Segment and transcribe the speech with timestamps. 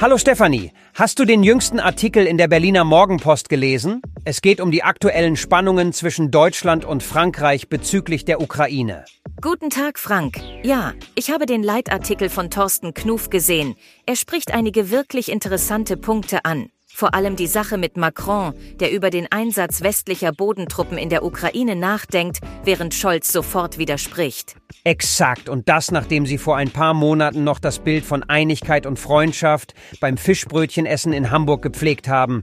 [0.00, 4.00] Hallo Stefanie, hast du den jüngsten Artikel in der Berliner Morgenpost gelesen?
[4.24, 9.04] Es geht um die aktuellen Spannungen zwischen Deutschland und Frankreich bezüglich der Ukraine.
[9.40, 10.40] Guten Tag, Frank.
[10.62, 13.74] Ja, ich habe den Leitartikel von Thorsten Knuf gesehen.
[14.06, 16.70] Er spricht einige wirklich interessante Punkte an.
[16.98, 21.76] Vor allem die Sache mit Macron, der über den Einsatz westlicher Bodentruppen in der Ukraine
[21.76, 24.56] nachdenkt, während Scholz sofort widerspricht.
[24.82, 28.98] Exakt, und das nachdem sie vor ein paar Monaten noch das Bild von Einigkeit und
[28.98, 32.42] Freundschaft beim Fischbrötchenessen in Hamburg gepflegt haben.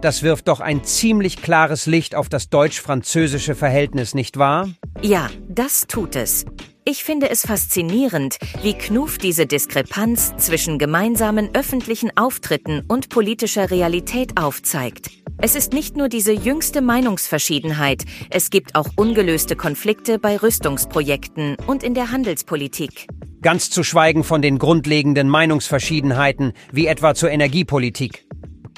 [0.00, 4.68] Das wirft doch ein ziemlich klares Licht auf das deutsch-französische Verhältnis, nicht wahr?
[5.00, 6.44] Ja, das tut es.
[6.88, 14.40] Ich finde es faszinierend, wie Knuf diese Diskrepanz zwischen gemeinsamen öffentlichen Auftritten und politischer Realität
[14.40, 15.10] aufzeigt.
[15.38, 21.82] Es ist nicht nur diese jüngste Meinungsverschiedenheit, es gibt auch ungelöste Konflikte bei Rüstungsprojekten und
[21.82, 23.08] in der Handelspolitik.
[23.42, 28.28] Ganz zu schweigen von den grundlegenden Meinungsverschiedenheiten, wie etwa zur Energiepolitik.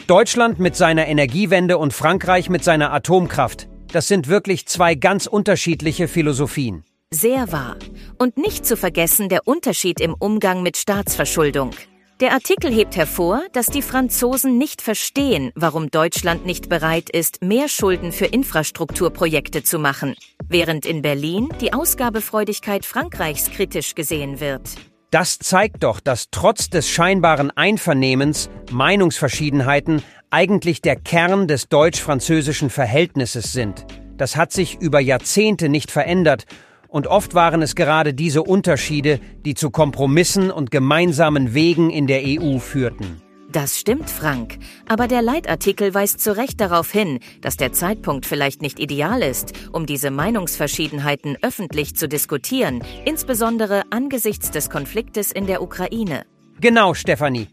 [0.06, 3.68] Deutschland mit seiner Energiewende und Frankreich mit seiner Atomkraft.
[3.92, 6.84] Das sind wirklich zwei ganz unterschiedliche Philosophien.
[7.10, 7.76] Sehr wahr.
[8.18, 11.70] Und nicht zu vergessen der Unterschied im Umgang mit Staatsverschuldung.
[12.20, 17.68] Der Artikel hebt hervor, dass die Franzosen nicht verstehen, warum Deutschland nicht bereit ist, mehr
[17.68, 20.16] Schulden für Infrastrukturprojekte zu machen,
[20.50, 24.68] während in Berlin die Ausgabefreudigkeit Frankreichs kritisch gesehen wird.
[25.10, 33.54] Das zeigt doch, dass trotz des scheinbaren Einvernehmens Meinungsverschiedenheiten eigentlich der Kern des deutsch-französischen Verhältnisses
[33.54, 33.86] sind.
[34.18, 36.44] Das hat sich über Jahrzehnte nicht verändert
[36.88, 42.22] und oft waren es gerade diese Unterschiede, die zu Kompromissen und gemeinsamen Wegen in der
[42.24, 43.22] EU führten.
[43.50, 44.58] Das stimmt, Frank.
[44.88, 49.52] Aber der Leitartikel weist zu Recht darauf hin, dass der Zeitpunkt vielleicht nicht ideal ist,
[49.72, 56.26] um diese Meinungsverschiedenheiten öffentlich zu diskutieren, insbesondere angesichts des Konfliktes in der Ukraine.
[56.60, 57.48] Genau, Stefanie.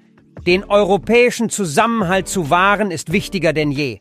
[0.45, 3.99] Den europäischen Zusammenhalt zu wahren ist wichtiger denn je.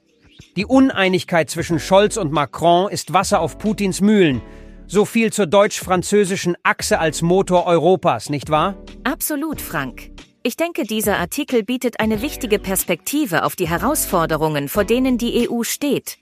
[0.56, 4.42] Die Uneinigkeit zwischen Scholz und Macron ist Wasser auf Putins Mühlen,
[4.86, 8.76] so viel zur deutsch-französischen Achse als Motor Europas, nicht wahr?
[9.04, 10.10] Absolut, Frank.
[10.42, 15.62] Ich denke, dieser Artikel bietet eine wichtige Perspektive auf die Herausforderungen, vor denen die EU
[15.62, 16.18] steht.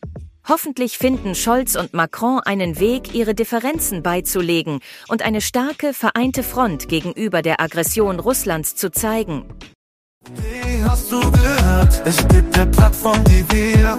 [0.49, 6.89] Hoffentlich finden Scholz und Macron einen Weg, ihre Differenzen beizulegen und eine starke, vereinte Front
[6.89, 9.45] gegenüber der Aggression Russlands zu zeigen.
[10.35, 12.03] Wie hast du gehört?
[12.05, 13.99] Es gibt eine Plattform, die wir